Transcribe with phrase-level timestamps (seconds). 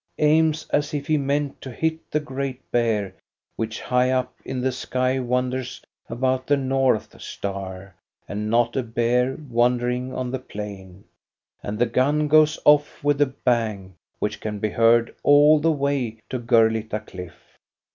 [0.17, 3.13] aims, as if he meant to hit the Great Bear,
[3.55, 7.93] which high up in the sky wanders about the North Star,
[8.27, 11.03] and not a bear wan dering on the plain,—
[11.63, 16.19] and the gun goes off with a bang which can be heard all the way
[16.31, 17.55] to Gurlitta Cliff.